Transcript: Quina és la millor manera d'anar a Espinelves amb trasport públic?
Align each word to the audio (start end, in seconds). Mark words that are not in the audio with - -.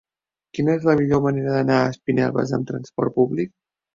Quina 0.59 0.71
és 0.79 0.87
la 0.89 0.95
millor 1.01 1.21
manera 1.25 1.51
d'anar 1.57 1.77
a 1.81 1.91
Espinelves 1.95 2.57
amb 2.59 2.69
trasport 2.73 3.17
públic? 3.21 3.55